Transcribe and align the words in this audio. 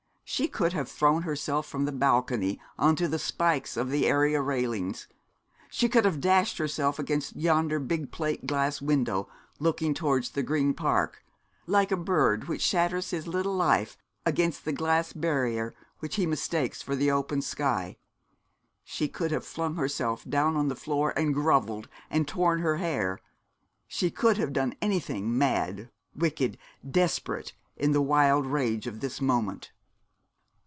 She 0.33 0.47
could 0.47 0.71
have 0.71 0.87
thrown 0.87 1.23
herself 1.23 1.67
from 1.67 1.83
the 1.83 1.91
balcony 1.91 2.57
on 2.79 2.95
to 2.95 3.09
the 3.09 3.19
spikes 3.19 3.75
of 3.75 3.89
the 3.89 4.07
area 4.07 4.41
railings, 4.41 5.07
she 5.69 5.89
could 5.89 6.05
have 6.05 6.21
dashed 6.21 6.57
herself 6.57 6.97
against 6.97 7.35
yonder 7.35 7.79
big 7.79 8.13
plate 8.13 8.47
glass 8.47 8.81
window 8.81 9.27
looking 9.59 9.93
towards 9.93 10.29
the 10.29 10.41
Green 10.41 10.73
Park, 10.73 11.21
like 11.67 11.91
a 11.91 11.97
bird 11.97 12.45
which 12.45 12.61
shatters 12.61 13.09
his 13.11 13.27
little 13.27 13.53
life 13.53 13.97
against 14.25 14.63
the 14.63 14.71
glass 14.71 15.11
barrier 15.11 15.75
which 15.99 16.15
he 16.15 16.25
mistakes 16.25 16.81
for 16.81 16.95
the 16.95 17.11
open 17.11 17.41
sky. 17.41 17.97
She 18.85 19.09
could 19.09 19.31
have 19.31 19.45
flung 19.45 19.75
herself 19.75 20.23
down 20.23 20.55
on 20.55 20.69
the 20.69 20.77
floor 20.77 21.11
and 21.17 21.33
grovelled, 21.33 21.89
and 22.09 22.25
torn 22.25 22.59
her 22.59 22.77
hair 22.77 23.19
she 23.85 24.09
could 24.09 24.37
have 24.37 24.53
done 24.53 24.75
anything 24.81 25.37
mad, 25.37 25.91
wicked, 26.15 26.57
desperate, 26.89 27.51
in 27.75 27.91
the 27.91 28.01
wild 28.01 28.45
rage 28.47 28.87
of 28.87 29.01
this 29.01 29.19
moment. 29.19 29.73